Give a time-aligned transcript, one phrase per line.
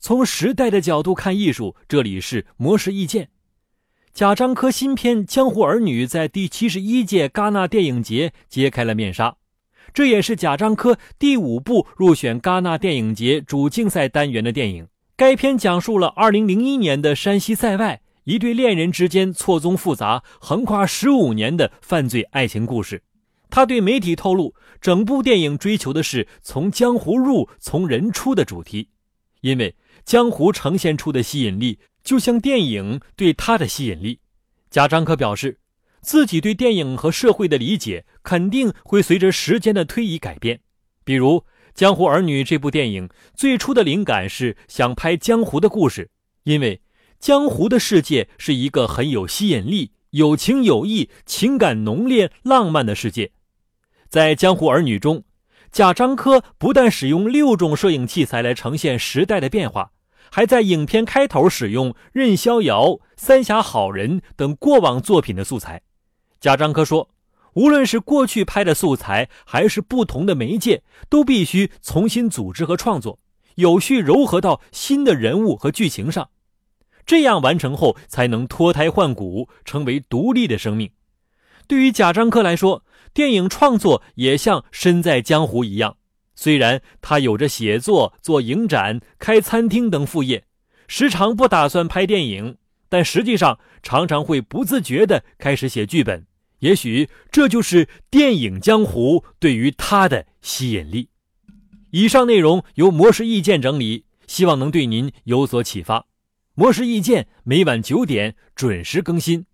[0.00, 3.28] 从时代的角度看艺术，这里是模式意见。
[4.14, 9.36] 贾樟柯新片《江湖儿女》在第七十一届戛纳电影节揭开了面纱，
[9.92, 14.88] 这也是贾樟柯第五部入选戛纳电影节主竞赛单元的电影。
[15.16, 23.02] 该片讲述了二零零一年的山西塞外一对恋人之间错综复杂、横跨十五年的犯罪爱情故事。
[23.50, 28.88] 他对媒体透露，整部电影追求的是从江湖入、从人出的主题，
[29.42, 29.74] 因为
[30.10, 31.78] 江湖呈现出的吸引力。
[32.02, 34.18] 就像电影对他的吸引力，
[34.68, 35.60] 贾樟柯表示，
[36.00, 40.58] 自己对电影和社会的理解肯定会随着时间的推移改变。
[41.04, 41.36] 比如
[41.76, 46.10] 《江湖儿女》这部电影，最初的灵感是想拍江湖的故事，
[46.42, 46.80] 因为
[47.20, 53.30] 江湖的世界是一个很有吸引力、有情有义、情感浓烈、浪漫的世界。
[54.08, 55.22] 在《江湖儿女》中，
[55.70, 59.92] 贾樟柯不但使用六种摄影器材来呈现时代的变化。
[60.30, 62.84] 还在影片开头使用《任逍遥》
[63.16, 65.82] 《三峡好人》等过往作品的素材。
[66.40, 67.10] 贾樟柯说
[67.54, 73.18] ：“无论是过去拍的素材，还是不同的媒介，都必须重新组织和创作，
[73.56, 76.30] 有序糅合到新的人物和剧情上，
[77.04, 80.90] 这样完成后才能脱胎换骨，成为独立的生命。”
[81.66, 85.98] 对于贾樟柯来说，电影创作也像身在江湖一样。
[86.40, 90.44] 虽然他有着写作、做影展、开餐厅等副业，
[90.88, 92.56] 时常不打算拍电影，
[92.88, 96.24] 但实际上常常会不自觉地开始写剧本。
[96.60, 101.10] 也许这就是电影江湖对于他的吸引力。
[101.90, 106.06] 以上内容由模式意见整理，希望能对您有所启发。
[106.54, 109.44] 模式意见每晚九点准时更新。